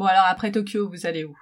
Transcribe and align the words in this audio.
Bon, 0.00 0.06
alors 0.06 0.24
après 0.30 0.50
Tokyo, 0.50 0.88
vous 0.88 1.04
allez 1.04 1.24
où? 1.24 1.36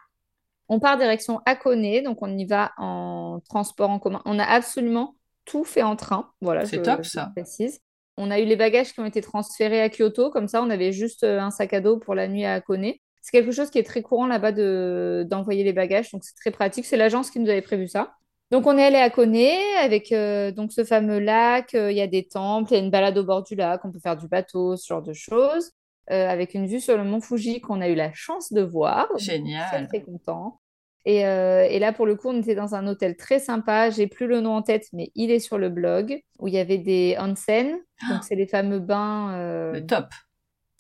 On 0.69 0.81
part 0.81 0.99
direction 0.99 1.41
Hakone, 1.47 2.03
donc 2.03 2.19
on 2.23 2.37
y 2.37 2.45
va 2.45 2.73
en 2.77 3.39
transport 3.49 3.89
en 3.89 4.01
commun. 4.01 4.21
On 4.25 4.37
a 4.41 4.43
absolument 4.43 5.15
tout 5.45 5.63
fait 5.63 5.85
en 5.85 5.95
train. 5.95 6.29
Voilà, 6.41 6.67
C'est 6.67 6.83
top 6.83 7.05
ça. 7.05 7.31
précise. 7.37 7.79
On 8.17 8.33
a 8.33 8.41
eu 8.41 8.45
les 8.47 8.57
bagages 8.57 8.93
qui 8.93 8.99
ont 8.99 9.05
été 9.05 9.21
transférés 9.21 9.81
à 9.81 9.89
Kyoto, 9.89 10.31
comme 10.31 10.49
ça 10.49 10.61
on 10.61 10.71
avait 10.71 10.91
juste 10.91 11.23
euh, 11.23 11.39
un 11.39 11.53
sac 11.53 11.73
à 11.73 11.81
dos 11.81 11.99
pour 11.99 12.17
la 12.17 12.27
nuit 12.27 12.45
à 12.45 12.55
Hakone. 12.55 12.95
C'est 13.23 13.31
quelque 13.31 13.53
chose 13.53 13.71
qui 13.71 13.79
est 13.79 13.85
très 13.85 14.03
courant 14.03 14.27
là-bas 14.27 14.51
de, 14.51 15.25
d'envoyer 15.31 15.63
les 15.63 15.73
bagages, 15.73 16.11
donc 16.11 16.25
c'est 16.25 16.35
très 16.35 16.51
pratique. 16.51 16.85
C'est 16.85 16.97
l'agence 16.97 17.31
qui 17.31 17.39
nous 17.39 17.49
avait 17.49 17.63
prévu 17.63 17.87
ça. 17.87 18.17
Donc 18.51 18.67
on 18.67 18.77
est 18.77 18.85
allé 18.85 18.97
à 18.97 19.05
Hakone 19.05 19.37
avec 19.81 20.11
euh, 20.11 20.51
donc 20.51 20.73
ce 20.73 20.83
fameux 20.83 21.21
lac, 21.21 21.77
euh, 21.77 21.93
il 21.93 21.97
y 21.97 22.01
a 22.01 22.09
des 22.09 22.27
temples, 22.27 22.73
il 22.73 22.75
y 22.75 22.81
a 22.81 22.83
une 22.83 22.91
balade 22.91 23.17
au 23.19 23.23
bord 23.23 23.45
du 23.45 23.55
lac, 23.55 23.85
on 23.85 23.93
peut 23.93 24.01
faire 24.01 24.17
du 24.17 24.27
bateau, 24.27 24.77
ce 24.77 24.85
genre 24.85 25.03
de 25.03 25.13
choses, 25.13 25.71
euh, 26.11 26.29
avec 26.29 26.55
une 26.55 26.67
vue 26.67 26.81
sur 26.81 26.97
le 26.97 27.05
mont 27.05 27.21
Fuji 27.21 27.61
qu'on 27.61 27.81
a 27.81 27.89
eu 27.89 27.95
la 27.95 28.13
chance 28.13 28.53
de 28.53 28.63
voir. 28.63 29.09
Donc, 29.09 29.19
très 29.19 29.37
Génial. 29.37 29.89
très 29.89 30.03
content. 30.03 30.61
Et, 31.05 31.27
euh, 31.27 31.65
et 31.69 31.79
là, 31.79 31.93
pour 31.93 32.05
le 32.07 32.17
coup, 32.17 32.29
on 32.29 32.39
était 32.41 32.55
dans 32.55 32.75
un 32.75 32.87
hôtel 32.87 33.17
très 33.17 33.39
sympa. 33.39 33.89
J'ai 33.91 34.07
plus 34.09 34.27
le 34.27 34.41
nom 34.41 34.55
en 34.57 34.63
tête, 34.63 34.87
mais 34.93 35.11
il 35.15 35.31
est 35.31 35.39
sur 35.39 35.57
le 35.57 35.71
blog, 35.71 36.21
où 36.39 36.49
il 36.49 36.55
y 36.55 36.59
avait 36.59 36.79
des 36.79 37.17
onsen. 37.19 37.79
Donc, 38.11 38.25
c'est 38.25 38.35
les 38.35 38.47
fameux 38.47 38.79
bains. 38.79 39.33
euh, 39.35 39.73
Le 39.73 39.87
top. 39.87 40.07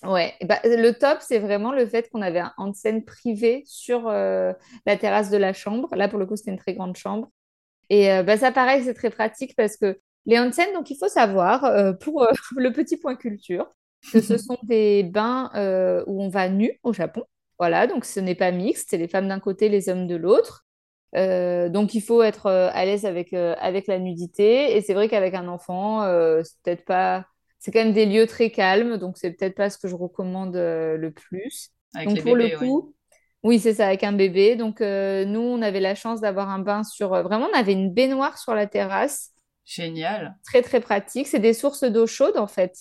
Ouais. 0.04 0.34
Et 0.40 0.44
bah, 0.46 0.58
le 0.64 0.90
top, 0.92 1.18
c'est 1.20 1.38
vraiment 1.38 1.72
le 1.72 1.86
fait 1.86 2.08
qu'on 2.10 2.22
avait 2.22 2.40
un 2.40 2.52
onsen 2.58 3.04
privé 3.04 3.62
sur 3.66 4.06
euh, 4.08 4.52
la 4.86 4.96
terrasse 4.96 5.30
de 5.30 5.36
la 5.38 5.52
chambre. 5.52 5.88
Là, 5.96 6.08
pour 6.08 6.18
le 6.18 6.26
coup, 6.26 6.36
c'était 6.36 6.50
une 6.50 6.58
très 6.58 6.74
grande 6.74 6.96
chambre. 6.96 7.30
Et 7.90 8.22
bah, 8.22 8.36
ça, 8.36 8.52
pareil, 8.52 8.84
c'est 8.84 8.94
très 8.94 9.10
pratique 9.10 9.54
parce 9.56 9.76
que 9.78 9.98
les 10.26 10.38
onsen, 10.38 10.72
donc, 10.74 10.90
il 10.90 10.96
faut 10.98 11.08
savoir, 11.08 11.96
pour 12.00 12.26
le 12.56 12.70
petit 12.70 12.98
point 12.98 13.16
culture, 13.16 13.66
que 14.12 14.20
ce 14.20 14.38
sont 14.38 14.58
des 14.62 15.02
bains 15.02 15.50
euh, 15.54 16.04
où 16.06 16.22
on 16.22 16.28
va 16.28 16.48
nu 16.48 16.78
au 16.82 16.92
Japon. 16.92 17.24
Voilà, 17.58 17.86
donc 17.86 18.04
ce 18.04 18.20
n'est 18.20 18.34
pas 18.36 18.52
mixte, 18.52 18.88
c'est 18.90 18.98
les 18.98 19.08
femmes 19.08 19.28
d'un 19.28 19.40
côté, 19.40 19.68
les 19.68 19.88
hommes 19.88 20.06
de 20.06 20.16
l'autre. 20.16 20.64
Euh, 21.16 21.68
donc 21.68 21.94
il 21.94 22.02
faut 22.02 22.22
être 22.22 22.46
euh, 22.46 22.68
à 22.72 22.84
l'aise 22.84 23.04
avec, 23.06 23.32
euh, 23.32 23.54
avec 23.58 23.86
la 23.86 23.98
nudité. 23.98 24.76
Et 24.76 24.82
c'est 24.82 24.94
vrai 24.94 25.08
qu'avec 25.08 25.34
un 25.34 25.48
enfant, 25.48 26.02
c'est 26.44 26.60
peut-être 26.62 26.84
pas. 26.84 27.26
C'est 27.58 27.72
quand 27.72 27.80
même 27.80 27.92
des 27.92 28.06
lieux 28.06 28.26
très 28.26 28.50
calmes, 28.50 28.98
donc 28.98 29.18
c'est 29.18 29.32
peut-être 29.32 29.56
pas 29.56 29.68
ce 29.68 29.78
que 29.78 29.88
je 29.88 29.96
recommande 29.96 30.54
le 30.54 31.10
plus. 31.10 31.70
Avec 31.94 32.08
Donc 32.08 32.16
les 32.16 32.22
pour 32.22 32.36
le 32.36 32.48
bébés, 32.48 32.56
oui. 32.56 32.68
coup, 32.68 32.94
oui, 33.42 33.58
c'est 33.58 33.74
ça, 33.74 33.88
avec 33.88 34.04
un 34.04 34.12
bébé. 34.12 34.54
Donc 34.56 34.80
nous, 34.80 35.40
on 35.40 35.60
avait 35.62 35.80
la 35.80 35.94
chance 35.96 36.20
d'avoir 36.20 36.50
un 36.50 36.60
bain 36.60 36.84
sur. 36.84 37.10
Vraiment, 37.22 37.48
on 37.52 37.58
avait 37.58 37.72
une 37.72 37.92
baignoire 37.92 38.38
sur 38.38 38.54
la 38.54 38.66
terrasse, 38.68 39.32
Génial. 39.64 40.36
très 40.44 40.62
très 40.62 40.80
pratique. 40.80 41.26
C'est 41.28 41.38
des 41.40 41.54
sources 41.54 41.84
d'eau 41.84 42.06
chaude 42.06 42.36
en 42.36 42.46
fait. 42.46 42.74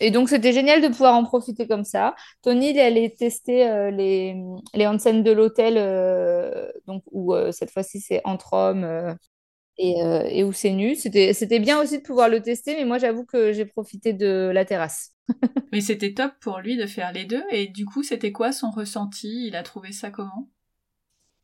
Et 0.00 0.10
donc, 0.10 0.28
c'était 0.28 0.52
génial 0.52 0.82
de 0.82 0.88
pouvoir 0.88 1.14
en 1.14 1.24
profiter 1.24 1.66
comme 1.68 1.84
ça. 1.84 2.14
Tony, 2.42 2.70
il 2.70 2.76
est 2.78 2.82
allé 2.82 3.14
tester 3.14 3.68
euh, 3.68 3.90
les, 3.90 4.34
les 4.74 4.86
onsen 4.86 5.22
de 5.22 5.30
l'hôtel, 5.30 5.74
euh, 5.78 6.70
donc 6.86 7.02
où 7.12 7.32
euh, 7.34 7.52
cette 7.52 7.70
fois-ci 7.70 8.00
c'est 8.00 8.20
entre 8.24 8.52
hommes 8.54 8.84
euh, 8.84 9.14
et, 9.78 10.00
et 10.30 10.44
où 10.44 10.52
c'est 10.52 10.72
nu. 10.72 10.96
C'était, 10.96 11.58
bien 11.60 11.80
aussi 11.80 11.98
de 11.98 12.02
pouvoir 12.02 12.28
le 12.28 12.42
tester, 12.42 12.76
mais 12.76 12.84
moi 12.84 12.98
j'avoue 12.98 13.24
que 13.24 13.52
j'ai 13.52 13.66
profité 13.66 14.12
de 14.12 14.50
la 14.54 14.64
terrasse. 14.64 15.12
Mais 15.72 15.80
c'était 15.80 16.14
top 16.14 16.32
pour 16.40 16.58
lui 16.60 16.76
de 16.76 16.86
faire 16.86 17.12
les 17.12 17.24
deux. 17.24 17.42
Et 17.50 17.66
du 17.66 17.84
coup, 17.86 18.02
c'était 18.04 18.30
quoi 18.32 18.52
son 18.52 18.70
ressenti? 18.70 19.46
Il 19.48 19.56
a 19.56 19.62
trouvé 19.64 19.90
ça 19.92 20.10
comment? 20.10 20.48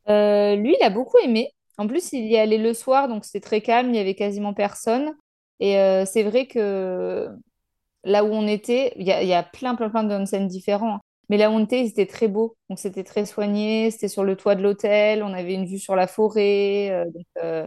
Lui, 0.07 0.77
il 0.79 0.83
a 0.83 0.91
beaucoup 0.91 1.19
aimé. 1.19 1.51
En 1.79 1.87
plus, 1.87 2.13
il 2.13 2.27
y 2.27 2.37
allait 2.37 2.59
le 2.59 2.75
soir, 2.75 3.09
donc 3.09 3.25
c'était 3.25 3.41
très 3.41 3.61
calme, 3.63 3.91
il 3.91 3.97
y 3.97 3.99
avait 4.01 4.15
quasiment 4.15 4.53
personne. 4.53 5.15
Et 5.61 5.79
euh, 5.79 6.05
c'est 6.05 6.23
vrai 6.23 6.47
que 6.47 7.29
là 8.05 8.25
où 8.25 8.29
on 8.29 8.47
était, 8.47 8.93
il 8.97 9.07
y 9.07 9.13
a, 9.35 9.43
plein, 9.43 9.75
plein, 9.75 9.91
plein 9.91 10.05
d'onsen 10.05 10.47
différents. 10.49 11.01
Mais 11.29 11.37
là 11.37 11.51
où 11.51 11.55
on 11.55 11.65
était, 11.65 11.87
c'était 11.87 12.07
très 12.07 12.29
beau. 12.29 12.57
Donc 12.69 12.79
c'était 12.79 13.05
très 13.05 13.25
soigné, 13.27 13.91
c'était 13.91 14.09
sur 14.09 14.25
le 14.25 14.37
toit 14.37 14.55
de 14.57 14.63
l'hôtel, 14.63 15.23
on 15.23 15.33
avait 15.33 15.55
une 15.55 15.67
vue 15.67 15.79
sur 15.79 15.97
la 15.97 16.07
forêt. 16.07 16.91
euh, 16.91 17.05
donc, 17.07 17.27
euh, 17.45 17.67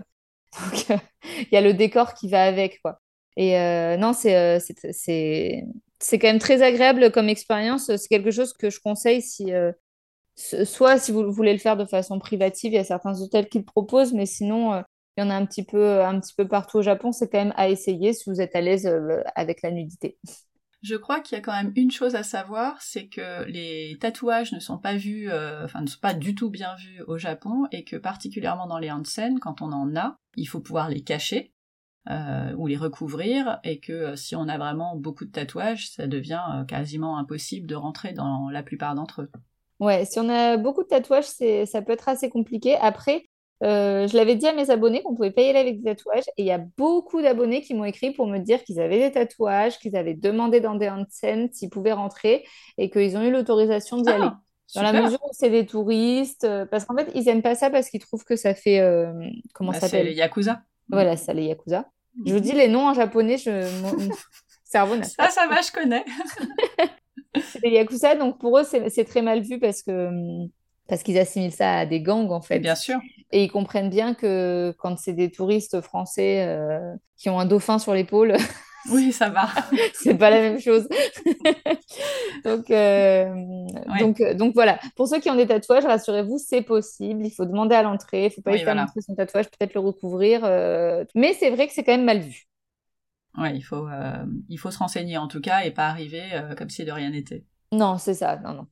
donc, 0.89 0.99
il 1.41 1.47
y 1.53 1.57
a 1.57 1.61
le 1.61 1.73
décor 1.73 2.13
qui 2.15 2.29
va 2.29 2.43
avec, 2.45 2.81
quoi. 2.81 2.99
Et 3.37 3.57
euh, 3.59 3.97
non, 3.97 4.13
c'est 4.13 4.59
c'est 4.59 5.63
c'est 5.99 6.19
quand 6.19 6.27
même 6.27 6.39
très 6.39 6.61
agréable 6.61 7.11
comme 7.11 7.29
expérience. 7.29 7.85
C'est 7.95 8.07
quelque 8.09 8.31
chose 8.31 8.53
que 8.53 8.69
je 8.69 8.79
conseille 8.81 9.21
si 9.21 9.51
so- 10.35 10.65
soit 10.65 10.99
si 10.99 11.11
vous 11.11 11.31
voulez 11.31 11.53
le 11.53 11.59
faire 11.59 11.77
de 11.77 11.85
façon 11.85 12.19
privative, 12.19 12.71
il 12.73 12.75
y 12.75 12.79
a 12.79 12.83
certains 12.83 13.19
hôtels 13.21 13.49
qui 13.49 13.59
le 13.59 13.65
proposent, 13.65 14.13
mais 14.13 14.25
sinon 14.25 14.83
il 15.17 15.23
y 15.23 15.23
en 15.23 15.29
a 15.29 15.35
un 15.35 15.45
petit 15.45 15.63
peu 15.63 16.03
un 16.03 16.19
petit 16.19 16.33
peu 16.33 16.47
partout 16.47 16.77
au 16.77 16.81
Japon. 16.81 17.11
C'est 17.11 17.29
quand 17.29 17.37
même 17.37 17.53
à 17.55 17.69
essayer 17.69 18.13
si 18.13 18.29
vous 18.29 18.41
êtes 18.41 18.55
à 18.55 18.61
l'aise 18.61 18.85
euh, 18.85 19.21
avec 19.35 19.61
la 19.61 19.71
nudité. 19.71 20.17
Je 20.81 20.95
crois 20.95 21.21
qu'il 21.21 21.37
y 21.37 21.39
a 21.39 21.41
quand 21.41 21.53
même 21.53 21.71
une 21.77 21.91
chose 21.91 22.15
à 22.15 22.23
savoir, 22.23 22.81
c'est 22.81 23.07
que 23.07 23.45
les 23.45 23.97
tatouages 24.01 24.51
ne 24.51 24.59
sont 24.59 24.77
pas 24.77 24.95
vus, 24.95 25.31
euh, 25.31 25.63
enfin 25.63 25.79
ne 25.79 25.87
sont 25.87 26.01
pas 26.01 26.13
du 26.13 26.35
tout 26.35 26.49
bien 26.49 26.75
vus 26.75 27.01
au 27.07 27.17
Japon, 27.17 27.67
et 27.71 27.85
que 27.85 27.95
particulièrement 27.95 28.67
dans 28.67 28.79
les 28.79 28.91
onsen, 28.91 29.39
quand 29.39 29.61
on 29.61 29.71
en 29.71 29.95
a, 29.95 30.17
il 30.35 30.45
faut 30.45 30.59
pouvoir 30.59 30.89
les 30.89 31.01
cacher 31.01 31.53
euh, 32.09 32.53
ou 32.57 32.67
les 32.67 32.75
recouvrir, 32.75 33.59
et 33.63 33.79
que 33.79 34.17
si 34.17 34.35
on 34.35 34.49
a 34.49 34.57
vraiment 34.57 34.97
beaucoup 34.97 35.23
de 35.23 35.31
tatouages, 35.31 35.89
ça 35.89 36.05
devient 36.05 36.65
quasiment 36.67 37.17
impossible 37.17 37.65
de 37.65 37.75
rentrer 37.75 38.11
dans 38.11 38.49
la 38.49 38.61
plupart 38.61 38.93
d'entre 38.93 39.21
eux. 39.21 39.31
Ouais, 39.79 40.03
si 40.03 40.19
on 40.19 40.27
a 40.27 40.57
beaucoup 40.57 40.83
de 40.83 40.89
tatouages, 40.89 41.23
c'est, 41.23 41.65
ça 41.65 41.81
peut 41.81 41.93
être 41.93 42.09
assez 42.09 42.29
compliqué. 42.29 42.75
Après, 42.75 43.23
euh, 43.63 44.07
je 44.07 44.17
l'avais 44.17 44.35
dit 44.35 44.47
à 44.47 44.53
mes 44.53 44.69
abonnés 44.69 45.01
qu'on 45.01 45.15
pouvait 45.15 45.31
pas 45.31 45.41
y 45.41 45.49
aller 45.49 45.59
avec 45.59 45.81
des 45.81 45.95
tatouages. 45.95 46.25
Et 46.37 46.43
il 46.43 46.45
y 46.45 46.51
a 46.51 46.57
beaucoup 46.77 47.21
d'abonnés 47.21 47.61
qui 47.61 47.73
m'ont 47.73 47.85
écrit 47.85 48.11
pour 48.11 48.27
me 48.27 48.39
dire 48.39 48.63
qu'ils 48.63 48.79
avaient 48.79 48.99
des 48.99 49.11
tatouages, 49.11 49.79
qu'ils 49.79 49.95
avaient 49.95 50.13
demandé 50.15 50.59
dans 50.59 50.75
des 50.75 50.89
onsen 50.89 51.49
s'ils 51.51 51.69
pouvaient 51.69 51.93
rentrer 51.93 52.45
et 52.77 52.89
qu'ils 52.89 53.15
ont 53.17 53.21
eu 53.23 53.31
l'autorisation 53.31 54.01
d'y 54.01 54.09
aller. 54.09 54.25
Ah, 54.25 54.39
Dans 54.75 54.81
la 54.81 54.93
mesure 54.93 55.19
où 55.23 55.29
c'est 55.31 55.49
des 55.49 55.65
touristes, 55.65 56.43
euh, 56.43 56.65
parce 56.65 56.85
qu'en 56.85 56.95
fait, 56.97 57.09
ils 57.15 57.27
aiment 57.29 57.41
pas 57.41 57.55
ça 57.55 57.69
parce 57.69 57.89
qu'ils 57.89 58.01
trouvent 58.01 58.25
que 58.25 58.35
ça 58.35 58.53
fait... 58.53 58.79
euh, 58.79 59.13
comment 59.53 59.71
Bah, 59.71 59.79
ça 59.79 59.87
C'est 59.87 59.97
les 59.97 60.03
s'appelle? 60.09 60.17
Yakuza. 60.17 60.61
Voilà, 60.89 61.15
ça, 61.15 61.33
les 61.33 61.45
Yakuza. 61.45 61.85
Je 62.25 62.33
vous 62.33 62.39
dis 62.39 62.51
les 62.51 62.67
noms 62.67 62.87
en 62.89 62.93
japonais, 62.93 63.37
je... 63.37 63.81
mon 63.81 63.91
cerveau 64.65 64.95
n'a 64.95 65.03
Ça, 65.03 65.29
ça 65.29 65.47
va, 65.47 65.61
je 65.61 65.71
connais. 65.71 66.03
c'est 67.43 67.61
des 67.61 67.69
Yakuza, 67.71 68.15
donc 68.15 68.39
pour 68.39 68.57
eux, 68.59 68.63
c'est 68.63 68.89
c'est 68.89 69.05
très 69.05 69.21
mal 69.21 69.41
vu 69.41 69.59
parce 69.59 69.81
que 69.83 70.07
hum, 70.07 70.49
parce 70.87 71.03
qu'ils 71.03 71.17
assimilent 71.17 71.51
ça 71.53 71.79
à 71.79 71.85
des 71.85 72.01
gangs, 72.01 72.31
en 72.31 72.41
fait. 72.41 72.59
Bien 72.59 72.75
sûr. 72.75 72.99
Et 73.31 73.43
ils 73.43 73.51
comprennent 73.51 73.89
bien 73.89 74.13
que 74.13 74.75
quand 74.79 74.97
c'est 74.97 75.13
des 75.13 75.31
touristes 75.31 75.81
français 75.81 76.45
euh, 76.47 76.93
qui 77.17 77.29
ont 77.29 77.39
un 77.39 77.45
dauphin 77.45 77.79
sur 77.79 77.93
l'épaule, 77.93 78.35
Oui, 78.91 79.13
ça 79.13 79.29
va. 79.29 79.47
c'est 79.93 80.15
pas 80.17 80.29
la 80.29 80.41
même 80.41 80.59
chose. 80.59 80.87
Donc, 82.43 82.69
euh, 82.71 83.33
Ouais. 83.33 83.99
donc, 83.99 84.19
euh, 84.21 84.33
donc 84.33 84.53
voilà. 84.53 84.79
Pour 84.95 85.07
ceux 85.07 85.19
qui 85.19 85.29
ont 85.29 85.35
des 85.35 85.47
tatouages, 85.47 85.85
rassurez-vous, 85.85 86.37
c'est 86.37 86.61
possible. 86.61 87.25
Il 87.25 87.31
faut 87.31 87.45
demander 87.45 87.75
à 87.75 87.83
l'entrée. 87.83 88.25
Il 88.25 88.31
faut 88.31 88.41
pas 88.41 88.51
Oui, 88.51 88.57
hésiter 88.57 88.71
à 88.71 88.73
voilà. 88.73 88.85
montrer 88.85 89.01
son 89.01 89.15
tatouage, 89.15 89.45
peut-être 89.49 89.73
le 89.73 89.79
recouvrir. 89.79 90.41
euh, 90.43 91.05
Mais 91.15 91.33
c'est 91.33 91.49
vrai 91.49 91.67
que 91.67 91.73
c'est 91.73 91.83
quand 91.83 91.93
même 91.93 92.05
mal 92.05 92.19
vu. 92.19 92.43
Ouais, 93.37 93.55
il 93.55 93.61
faut, 93.61 93.87
il 94.49 94.57
faut 94.59 94.69
se 94.69 94.77
renseigner 94.77 95.17
en 95.17 95.27
tout 95.27 95.41
cas 95.41 95.61
et 95.63 95.71
pas 95.71 95.87
arriver 95.87 96.21
comme 96.57 96.69
si 96.69 96.85
de 96.85 96.91
rien 96.91 97.09
n'était. 97.09 97.45
Non, 97.71 97.97
c'est 97.97 98.13
ça. 98.13 98.37
Non, 98.37 98.53
non. 98.53 98.67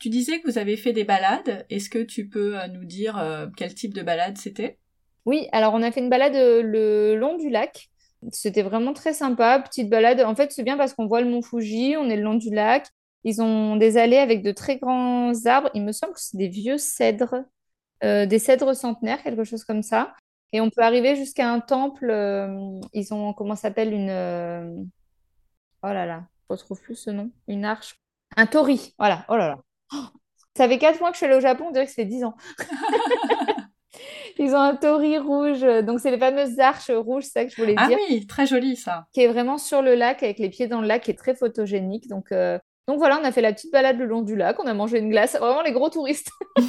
Tu 0.00 0.08
disais 0.08 0.40
que 0.40 0.50
vous 0.50 0.56
avez 0.56 0.78
fait 0.78 0.94
des 0.94 1.04
balades. 1.04 1.66
Est-ce 1.68 1.90
que 1.90 2.02
tu 2.02 2.26
peux 2.26 2.58
euh, 2.58 2.66
nous 2.68 2.86
dire 2.86 3.18
euh, 3.18 3.46
quel 3.54 3.74
type 3.74 3.92
de 3.92 4.00
balade 4.02 4.38
c'était? 4.38 4.78
Oui, 5.26 5.46
alors 5.52 5.74
on 5.74 5.82
a 5.82 5.92
fait 5.92 6.00
une 6.00 6.08
balade 6.08 6.34
euh, 6.34 6.62
le 6.62 7.16
long 7.16 7.36
du 7.36 7.50
lac. 7.50 7.90
C'était 8.32 8.62
vraiment 8.62 8.94
très 8.94 9.12
sympa, 9.12 9.60
petite 9.60 9.90
balade. 9.90 10.22
En 10.22 10.34
fait, 10.34 10.52
c'est 10.52 10.62
bien 10.62 10.78
parce 10.78 10.94
qu'on 10.94 11.06
voit 11.06 11.20
le 11.20 11.28
mont 11.28 11.42
Fuji, 11.42 11.96
on 11.98 12.08
est 12.08 12.16
le 12.16 12.22
long 12.22 12.34
du 12.34 12.48
lac. 12.48 12.88
Ils 13.24 13.42
ont 13.42 13.76
des 13.76 13.98
allées 13.98 14.16
avec 14.16 14.42
de 14.42 14.52
très 14.52 14.78
grands 14.78 15.34
arbres. 15.44 15.70
Il 15.74 15.84
me 15.84 15.92
semble 15.92 16.14
que 16.14 16.20
c'est 16.20 16.38
des 16.38 16.48
vieux 16.48 16.78
cèdres, 16.78 17.44
des 18.02 18.38
cèdres 18.38 18.74
centenaires, 18.74 19.22
quelque 19.22 19.44
chose 19.44 19.64
comme 19.64 19.82
ça. 19.82 20.14
Et 20.52 20.62
on 20.62 20.70
peut 20.70 20.82
arriver 20.82 21.16
jusqu'à 21.16 21.50
un 21.50 21.60
temple. 21.60 22.10
ils 22.94 23.12
ont, 23.12 23.34
comment 23.34 23.56
s'appelle, 23.56 23.92
une... 23.92 24.88
Oh 25.82 25.88
là 25.88 26.06
là, 26.06 26.24
je 26.48 26.54
retrouve 26.54 26.80
plus 26.80 26.96
ce 26.96 27.10
nom. 27.10 27.30
Une 27.48 27.66
arche. 27.66 27.96
Un 28.36 28.46
torii, 28.46 28.94
voilà. 28.98 29.26
Oh 29.28 29.36
là 29.36 29.48
là. 29.48 29.58
Ça 30.56 30.68
fait 30.68 30.78
quatre 30.78 31.00
mois 31.00 31.10
que 31.10 31.14
je 31.14 31.18
suis 31.18 31.26
allée 31.26 31.36
au 31.36 31.40
Japon, 31.40 31.66
on 31.68 31.70
dirait 31.70 31.86
que 31.86 31.92
fait 31.92 32.04
dix 32.04 32.24
ans. 32.24 32.34
Ils 34.38 34.54
ont 34.54 34.60
un 34.60 34.74
torii 34.76 35.18
rouge, 35.18 35.60
donc 35.84 36.00
c'est 36.00 36.10
les 36.10 36.18
fameuses 36.18 36.58
arches 36.60 36.90
rouges, 36.90 37.24
c'est 37.24 37.30
ça 37.40 37.44
que 37.44 37.50
je 37.50 37.60
voulais 37.60 37.74
Ah 37.76 37.88
dire, 37.88 37.98
oui, 38.08 38.26
très 38.26 38.46
joli 38.46 38.76
ça. 38.76 39.06
qui 39.12 39.20
est 39.22 39.28
vraiment 39.28 39.58
sur 39.58 39.82
le 39.82 39.94
lac, 39.94 40.22
avec 40.22 40.38
les 40.38 40.48
pieds 40.48 40.66
dans 40.66 40.80
le 40.80 40.86
lac, 40.86 41.02
qui 41.02 41.10
est 41.10 41.18
très 41.18 41.34
photogénique. 41.34 42.08
Donc, 42.08 42.32
euh, 42.32 42.58
donc 42.88 42.98
voilà, 42.98 43.18
on 43.20 43.24
a 43.24 43.32
fait 43.32 43.42
la 43.42 43.52
petite 43.52 43.70
balade 43.72 43.98
le 43.98 44.06
long 44.06 44.22
du 44.22 44.36
lac, 44.36 44.58
on 44.58 44.66
a 44.66 44.72
mangé 44.74 44.98
une 44.98 45.10
glace, 45.10 45.36
vraiment 45.36 45.62
les 45.62 45.72
gros 45.72 45.90
touristes. 45.90 46.30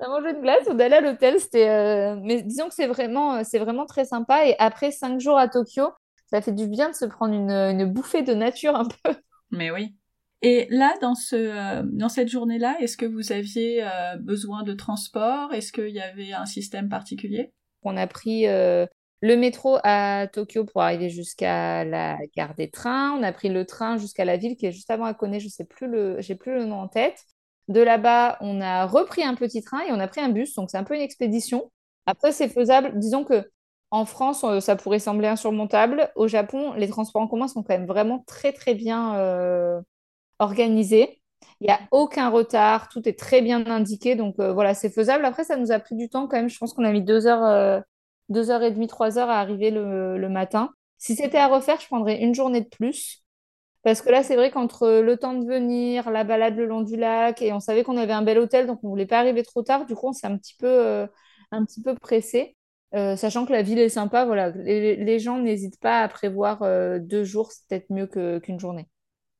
On 0.00 0.04
a 0.04 0.08
mangé 0.08 0.30
une 0.30 0.40
glace, 0.42 0.62
on 0.68 0.78
est 0.78 0.84
allé 0.84 0.94
à 0.96 1.00
l'hôtel, 1.00 1.40
c'était... 1.40 1.68
euh, 1.68 2.16
Mais 2.22 2.40
disons 2.42 2.68
que 2.68 2.74
c'est 2.74 2.86
vraiment, 2.86 3.34
euh, 3.36 3.42
c'est 3.44 3.58
vraiment 3.58 3.84
très 3.84 4.04
sympa. 4.04 4.46
Et 4.46 4.54
après 4.60 4.92
cinq 4.92 5.18
jours 5.18 5.36
à 5.36 5.48
Tokyo, 5.48 5.88
ça 6.30 6.40
fait 6.40 6.52
du 6.52 6.68
bien 6.68 6.88
de 6.90 6.94
se 6.94 7.04
prendre 7.04 7.34
une, 7.34 7.50
une 7.50 7.84
bouffée 7.84 8.22
de 8.22 8.32
nature 8.32 8.76
un 8.76 8.84
peu. 8.84 9.16
Mais 9.50 9.72
oui. 9.72 9.96
Et 10.42 10.68
là, 10.70 10.94
dans, 11.00 11.14
ce, 11.14 11.36
euh, 11.36 11.82
dans 11.84 12.08
cette 12.08 12.28
journée-là, 12.28 12.76
est-ce 12.80 12.96
que 12.96 13.06
vous 13.06 13.32
aviez 13.32 13.82
euh, 13.82 14.16
besoin 14.20 14.62
de 14.62 14.72
transport? 14.72 15.52
Est-ce 15.52 15.72
qu'il 15.72 15.90
y 15.90 16.00
avait 16.00 16.32
un 16.32 16.46
système 16.46 16.88
particulier? 16.88 17.52
On 17.82 17.96
a 17.96 18.06
pris 18.06 18.46
euh, 18.46 18.86
le 19.20 19.36
métro 19.36 19.78
à 19.82 20.28
Tokyo 20.32 20.64
pour 20.64 20.82
arriver 20.82 21.10
jusqu'à 21.10 21.84
la 21.84 22.18
gare 22.36 22.54
des 22.54 22.70
trains. 22.70 23.16
On 23.18 23.22
a 23.24 23.32
pris 23.32 23.48
le 23.48 23.66
train 23.66 23.98
jusqu'à 23.98 24.24
la 24.24 24.36
ville 24.36 24.56
qui 24.56 24.66
est 24.66 24.72
juste 24.72 24.90
avant 24.90 25.06
Hakone. 25.06 25.40
Je 25.40 25.48
sais 25.48 25.64
plus 25.64 25.88
le, 25.88 26.20
j'ai 26.20 26.36
plus 26.36 26.54
le 26.54 26.66
nom 26.66 26.80
en 26.82 26.88
tête. 26.88 27.24
De 27.66 27.80
là-bas, 27.80 28.38
on 28.40 28.60
a 28.60 28.86
repris 28.86 29.24
un 29.24 29.34
petit 29.34 29.62
train 29.62 29.80
et 29.88 29.92
on 29.92 29.98
a 29.98 30.08
pris 30.08 30.20
un 30.20 30.30
bus, 30.30 30.54
donc 30.54 30.70
c'est 30.70 30.78
un 30.78 30.84
peu 30.84 30.94
une 30.94 31.02
expédition. 31.02 31.70
Après, 32.06 32.32
c'est 32.32 32.48
faisable. 32.48 32.98
Disons 32.98 33.24
que 33.24 33.50
en 33.90 34.06
France, 34.06 34.44
ça 34.60 34.76
pourrait 34.76 34.98
sembler 34.98 35.28
insurmontable. 35.28 36.10
Au 36.14 36.28
Japon, 36.28 36.72
les 36.74 36.88
transports 36.88 37.20
en 37.20 37.26
commun 37.26 37.48
sont 37.48 37.62
quand 37.62 37.74
même 37.74 37.86
vraiment 37.86 38.24
très, 38.26 38.52
très 38.52 38.74
bien 38.74 39.82
euh, 40.40 40.44
organisés. 40.44 41.20
Il 41.60 41.66
n'y 41.66 41.72
a 41.72 41.80
aucun 41.90 42.30
retard, 42.30 42.88
tout 42.88 43.08
est 43.08 43.18
très 43.18 43.42
bien 43.42 43.66
indiqué. 43.66 44.14
Donc 44.16 44.36
euh, 44.38 44.52
voilà, 44.52 44.74
c'est 44.74 44.90
faisable. 44.90 45.24
Après, 45.24 45.44
ça 45.44 45.56
nous 45.56 45.72
a 45.72 45.78
pris 45.78 45.96
du 45.96 46.08
temps 46.08 46.26
quand 46.28 46.36
même. 46.36 46.48
Je 46.48 46.58
pense 46.58 46.72
qu'on 46.72 46.84
a 46.84 46.92
mis 46.92 47.02
deux 47.02 47.26
heures, 47.26 47.82
deux 48.28 48.50
heures 48.50 48.62
et 48.62 48.70
demie, 48.70 48.86
trois 48.88 49.18
heures 49.18 49.30
à 49.30 49.40
arriver 49.40 49.70
le, 49.70 50.28
matin. 50.28 50.70
Si 50.98 51.14
c'était 51.16 51.38
à 51.38 51.48
refaire, 51.48 51.80
je 51.80 51.86
prendrais 51.86 52.20
une 52.20 52.34
journée 52.34 52.60
de 52.60 52.68
plus. 52.68 53.24
Parce 53.84 54.02
que 54.02 54.10
là, 54.10 54.22
c'est 54.22 54.36
vrai 54.36 54.50
qu'entre 54.50 55.00
le 55.00 55.16
temps 55.16 55.34
de 55.34 55.46
venir, 55.46 56.10
la 56.10 56.24
balade 56.24 56.56
le 56.56 56.66
long 56.66 56.82
du 56.82 56.96
lac, 56.96 57.40
et 57.42 57.52
on 57.52 57.60
savait 57.60 57.84
qu'on 57.84 57.96
avait 57.96 58.12
un 58.12 58.22
bel 58.22 58.38
hôtel, 58.38 58.66
donc 58.66 58.80
on 58.82 58.88
ne 58.88 58.90
voulait 58.90 59.06
pas 59.06 59.20
arriver 59.20 59.42
trop 59.44 59.62
tard. 59.62 59.86
Du 59.86 59.94
coup, 59.94 60.08
on 60.08 60.12
s'est 60.12 60.26
un 60.26 60.36
petit 60.36 60.56
peu, 60.58 61.06
un 61.52 61.64
petit 61.64 61.82
peu 61.82 61.94
pressé. 61.94 62.56
Euh, 62.94 63.16
sachant 63.16 63.44
que 63.44 63.52
la 63.52 63.62
ville 63.62 63.78
est 63.78 63.90
sympa, 63.90 64.24
voilà, 64.24 64.50
les, 64.50 65.18
gens 65.18 65.38
n'hésitent 65.38 65.78
pas 65.80 66.00
à 66.00 66.08
prévoir 66.08 66.62
euh, 66.62 66.98
deux 66.98 67.22
jours, 67.22 67.52
c'est 67.52 67.66
peut-être 67.68 67.90
mieux 67.90 68.06
qu'une 68.40 68.58
journée. 68.58 68.88